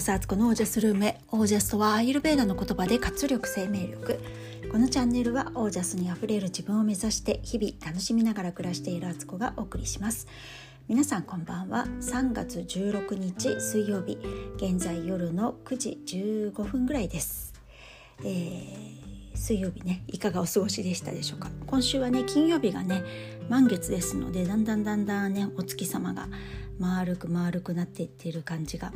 [0.00, 4.18] こそアツコのオージャスルームへオージャスとはアイルベーダの言葉で活力生命力。
[4.72, 10.26] このチャンネルはオージャスにあふれる自分を目指して日々楽しみながら暮らしているアツコがお送りします。
[10.88, 11.84] 皆さんこんばんは。
[12.00, 14.16] 3月16日水曜日。
[14.56, 17.52] 現在夜の9時15分ぐらいです、
[18.20, 21.50] えー、水曜日ねいかがお過ごしでしたでしょうか？
[21.66, 23.02] 今週はね金曜日がね
[23.48, 26.28] 満月ですのでだんだんだんだんねお月様が
[26.78, 28.92] 丸く丸くなっていっている感じが、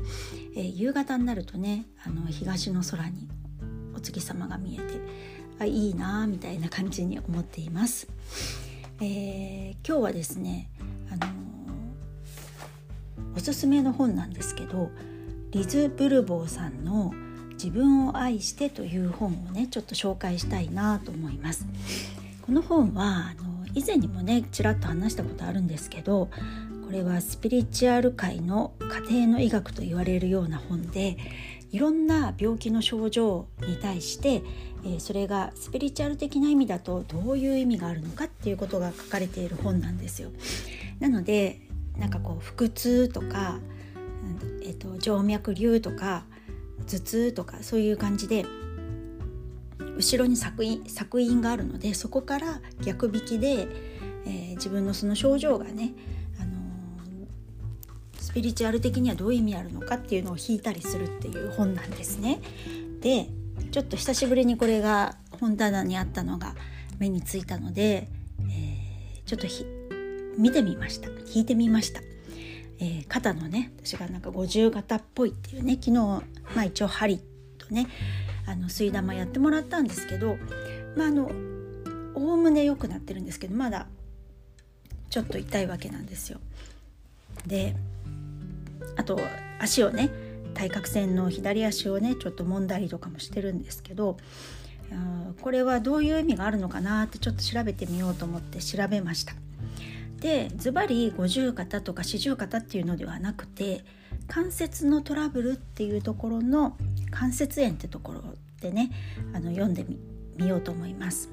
[0.56, 3.28] えー、夕方になるとねあの東の空に
[3.96, 4.84] お月様が見えて
[5.58, 8.08] あいいなみたいな感じに思っています。
[9.00, 10.70] えー、今日はですね、
[11.10, 14.90] あのー、おすすめの本なんですけど
[15.50, 17.12] リズ・ブルボーさんの
[17.64, 21.66] 「自分を愛して」という本をねちょっと紹介したいなと思います。
[22.42, 26.28] この本はあの以前にもねちらっと話したことあるんですけど
[26.84, 28.72] これはスピリチュアル界の
[29.08, 31.16] 家庭の医学と言われるような本で
[31.72, 34.42] いろんな病気の症状に対して、
[34.84, 40.30] えー、それがスピリチュアル的な意味だとどういう意味があるのかっていうことが書かれている本なんですよ。
[41.00, 41.62] なので
[41.98, 43.58] なんかこう腹痛とか、
[44.62, 46.26] えーと、静脈瘤とか
[46.86, 48.44] 頭痛とかそういう感じで
[49.96, 53.68] 後ろに作因作因があるのでそこから逆引きで、
[54.26, 55.92] えー、自分のその症状がね
[56.40, 56.52] あの。
[58.20, 62.40] スピリチュアル的にはどういう意味あるのかっていうのを引いたりするっていう本なんですね。
[63.00, 63.28] で
[63.70, 66.54] ちょっと久しぶりにこれが本棚にあったのが
[66.98, 68.08] 目についたので、
[68.40, 69.46] えー、ちょっと
[70.38, 72.13] 見てみました引いてみました。
[72.78, 76.22] えー、肩のね私がなんか五十肩っぽいっていうね昨日ま
[76.56, 77.20] あ一応針
[77.58, 77.86] とね
[78.46, 80.36] あの水玉やってもらったんですけど
[80.96, 81.30] まああの
[82.14, 83.86] おおむね良くなってるんですけどまだ
[85.10, 86.40] ちょっと痛いわけなんですよ。
[87.46, 87.76] で
[88.96, 89.18] あと
[89.60, 90.10] 足をね
[90.54, 94.16] 対角線の左足をねちょっと揉んだりとかもしてるんですけど
[95.40, 99.34] これはどういう意味があるのかなってちょっと調べてみようと思って調べました。
[100.24, 103.84] でズバリ五十肩とか四十肩っていうのではなくて
[104.26, 106.78] 関節のトラブルっていうところの
[107.10, 108.22] 関節炎ってところ
[108.62, 108.90] でね
[109.34, 109.84] あの読んで
[110.38, 111.28] みようと思います。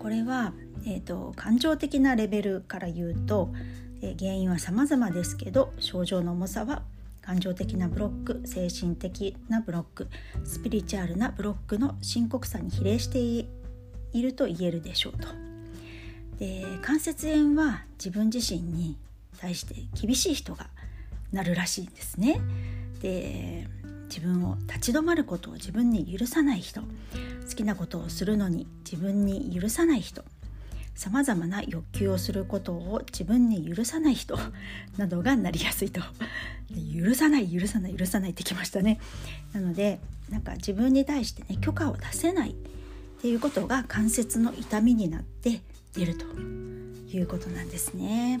[0.00, 0.52] これは、
[0.86, 3.52] えーと感情的なレベルから言うと
[4.02, 6.82] え原因は様々ですけど症状の重さは
[7.22, 10.08] 感情的なブロック精神的なブロック
[10.44, 13.46] スピリチュアルなブロックの深刻さに比例してい
[14.20, 15.47] ると言えるでしょうと。
[16.38, 18.96] で関節炎は自分自身に
[19.38, 20.66] 対して厳しい人が
[21.32, 22.40] なるらしいんですね。
[23.00, 23.68] で
[24.08, 26.86] 自分を立ち止まることを自分に許さない人好
[27.54, 30.24] きなことをするのに自分に許さない人
[30.94, 34.36] さまざまな欲求をすることを自分に許さない人
[34.96, 36.00] などがなりやすいと
[36.96, 38.98] 許さない許さない許さないってきましたね
[39.52, 40.00] なので
[40.30, 42.54] なんか自分に対してね許可を出せないっ
[43.20, 45.60] ていうことが関節の痛みになって
[45.94, 48.40] 出るということなんですね。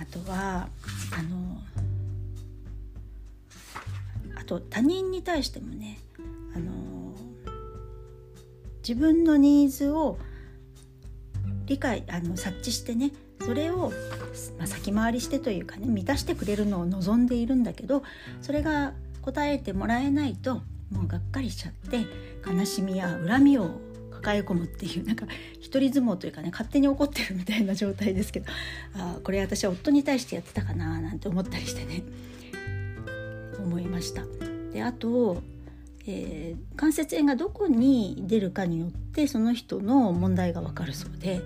[0.00, 0.68] あとは
[1.16, 1.60] あの
[4.40, 5.98] あと他人に対してもね
[6.54, 7.14] あの
[8.78, 10.18] 自分のニーズを
[11.66, 13.12] 理解あの察知してね
[13.44, 13.92] それを、
[14.58, 18.02] まあ、先回りしてというかね満たしてくれるのを望んでいるんだけど
[18.40, 22.06] それが答えてもらえないともうがっかりしちゃって
[22.46, 23.80] 悲しみや恨みを
[24.20, 25.26] 抱え込むっていうなんか
[25.60, 28.46] 一人相撲というかね勝手に怒ってるみたいな状態ですけど
[28.94, 32.04] あこれ私は夫に対してやってたかななんて思ったりしてね
[33.58, 34.24] 思いました。
[34.72, 35.42] であと
[36.06, 41.42] えー、関節炎がどこに出るかによってその人の問題がわかるそうで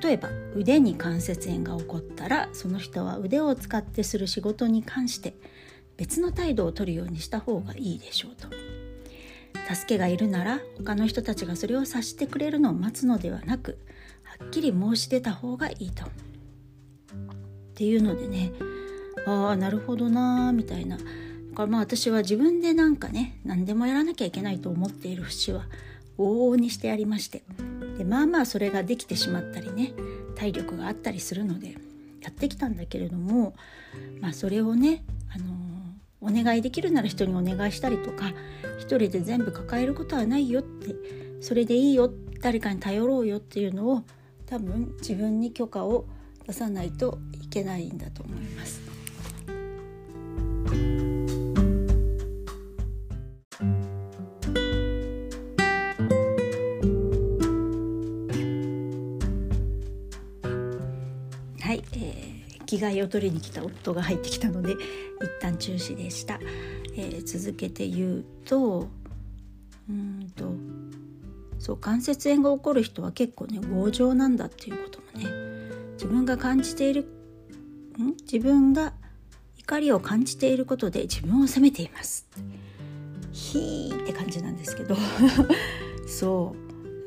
[0.00, 5.34] 例えば腕に関節炎が起こったらその人は腕を使ってする仕事に関して
[5.96, 8.48] 別の態度をとるようにした方がいいでしょうと
[9.68, 13.78] 助けがいるなら他の人たちがそれを察してくれるのを待つのではなく
[14.22, 16.04] はっきり申し出た方がいいと。
[16.04, 16.08] っ
[17.76, 18.52] ていうのでね
[19.26, 20.96] ああなるほどなーみたいな
[21.54, 25.64] からまあ私は自分でなんかね何でもやらなきゃいけないと思っている節は
[26.18, 27.42] 往々にしてやりまして
[27.98, 29.92] でまあまあそれができてしまったりね
[30.36, 31.76] 体力があったりするので
[32.22, 33.54] やってきたんだけれども、
[34.20, 35.73] まあ、それをね、あの
[36.24, 38.32] お願いできるなら人にお願いしたりとか
[38.78, 40.94] 一人で全部抱えることはないよって
[41.40, 42.10] それでいいよ
[42.40, 44.02] 誰かに頼ろうよっていうのを
[44.46, 46.06] 多分自分に許可を
[46.46, 48.53] 出さないといけないんだと思います。
[62.78, 64.78] きがいを取りに来た夫が入ってきたので一
[65.40, 66.38] 旦中止でした、
[66.96, 68.88] えー、続けて言うと
[69.88, 70.52] うんと
[71.58, 75.30] そう関節炎が起こる人は結構ね強情なんだっていうこともね
[75.94, 77.06] 自分が感じている
[77.98, 78.16] ん？
[78.22, 78.92] 自分が
[79.58, 82.26] 怒りを感じていることで自分を責めています。
[83.32, 84.96] ひーって感じなんですけど。
[86.06, 86.54] そ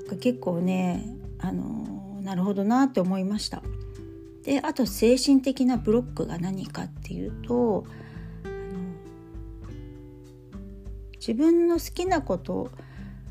[0.09, 0.15] う。
[0.17, 1.05] 結構ね
[1.39, 3.61] あのなるほどなって思いました。
[4.47, 7.83] であと精神的なブロックが何かっていうと
[11.15, 12.69] 自分の好きなことを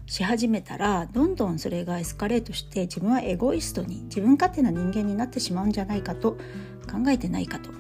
[0.05, 7.71] し始めたらどんどんそれがエスカレートして自分はエゴイストに自分勝手な人間になってしまうんじゃないかと考えてないかと。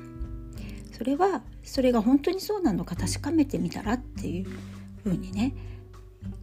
[0.97, 4.47] それはそれが本当にそうなのか確かめてみたらっていう
[5.05, 5.55] ふうにね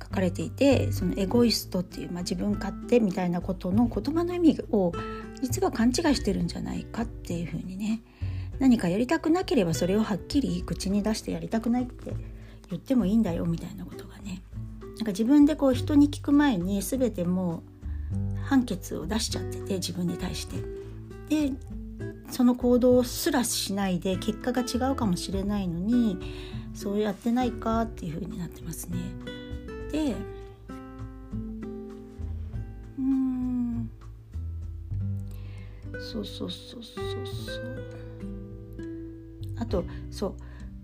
[0.01, 4.91] 書かれていてそのエゴイストっていう、まあ、自分勝手みたいなことの言葉の意味を
[5.41, 8.01] 実は勘違いしてるんじゃないかっていうふうにね
[8.59, 12.13] 何かやりたくなければそれをはっきり口に出してやりたくないって
[12.69, 14.41] 言ってもいいんだよみたいなことがね
[14.81, 17.63] なんか自分でこう人に聞く前に全ても
[18.37, 20.57] う判決を出しちゃってて自分に対して。
[21.29, 21.53] で
[22.29, 26.17] その行動すらしないで結果が違うかもしれないのに
[26.73, 28.97] そうやってないかっていう風になってますね。
[29.93, 30.15] で
[32.97, 33.89] うん
[36.11, 37.83] そうそうそうそうそう
[39.59, 40.33] あとそう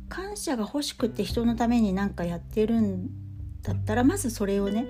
[0.07, 3.09] 感謝が欲しくて人のために何かやってるん
[3.63, 4.85] だったらまずそれをね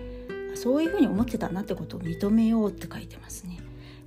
[0.54, 3.60] そういうふうに思ってたなってことを認めようって書いてますね。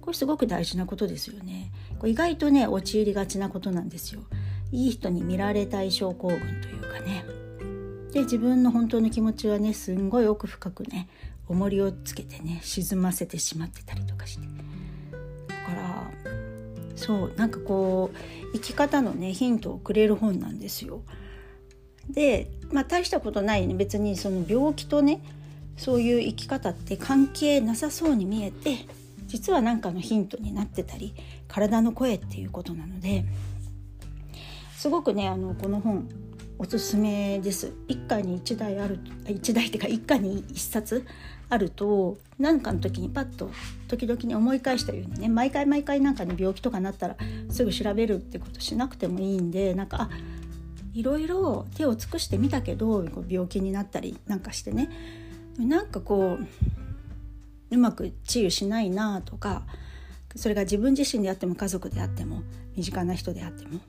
[0.02, 1.72] これすごく大事なことですよね。
[1.98, 4.22] これ意外とね陥りがちなことなんですよ。
[4.72, 7.41] いい人に見られたい症候群というかね。
[8.12, 11.08] で自分の本当の気持ちはねすんごい奥深くね
[11.48, 14.46] 重りをつけてね沈ませてしまってたりとかして
[15.48, 16.10] だから
[16.94, 21.02] そうなんかこう生き方のねヒントをくれる本なんですよ。
[22.08, 25.22] でまあ大したことないね別にその病気とね
[25.76, 28.86] そういう生き方って関係なさそうに見えて
[29.26, 31.14] 実は何かのヒントになってたり
[31.48, 33.24] 体の声っていうことなので
[34.76, 36.08] すごくねあのこの本
[36.62, 37.72] おすすめです。
[37.88, 41.04] 一家に一台ある一台っていうか一家に一冊
[41.48, 43.50] あると何かの時にパッと
[43.88, 47.16] 時々に思い返したようにね毎回毎回なんかに病気とかなったら
[47.50, 50.10] すぐ調べるってことしなくてもいいんでなんかあ
[50.94, 54.88] いろいろ手を尽くしてみたけど病気になったりなんかしてね。
[55.58, 59.64] なんかこううまく治癒しないなとか
[60.36, 62.44] それが自分自身であっても家族であっても
[62.76, 63.80] 身近な人であっても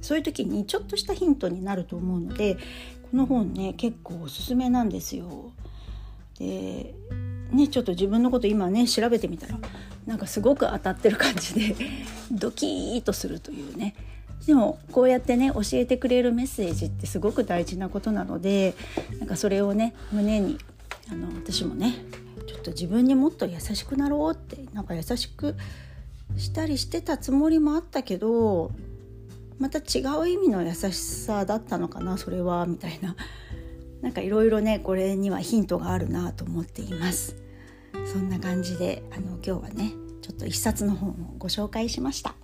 [0.00, 2.56] そういう時にちょっとしたヒントになると思うので
[3.10, 5.52] この本ね結構おすすめなんですよ。
[6.38, 6.94] で
[7.52, 9.58] ねちょっと自分のこと今ね調べてみたら
[10.06, 11.76] なんかすごく当たってる感じで
[12.30, 13.94] ドキーとするというね
[14.46, 18.74] でもこうやってね教えてくれるメッセージってすごく大事なことなので
[19.18, 20.58] なんかそれをね胸に
[21.10, 21.94] あの私もね
[22.46, 25.56] ちょっと自分にもっと優しくなろうってなんか優しく
[26.36, 28.70] したりしてたつもりもあったけど
[29.60, 33.14] また違う意味の優しさだったのかなそれはみたいな。
[34.00, 37.36] なんかいろいろねこれにはヒントがあるなと思っています。
[38.10, 39.92] そんな感じであの今日はね
[40.22, 42.34] ちょっと一冊の本をご紹介しました。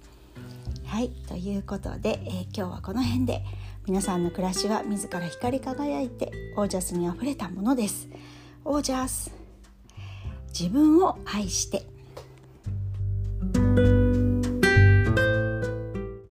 [0.84, 3.42] はいということで、えー、今日はこの辺で
[3.86, 8.08] 皆さんの暮らしは自ら光り輝いてオージャスにあふれたものです。
[8.66, 9.32] オージャス。
[10.48, 11.86] 自分を愛して